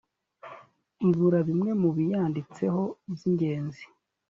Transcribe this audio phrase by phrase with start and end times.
[1.09, 3.83] ibura bimwe mu biyanditseho by ingenzi